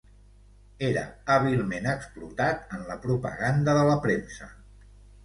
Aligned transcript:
...era 0.85 1.01
hàbilment 1.33 1.89
explotat 1.91 2.73
en 2.79 2.87
la 2.93 2.97
propaganda 3.05 3.77
de 3.81 3.85
la 3.91 3.99
premsa 4.07 4.49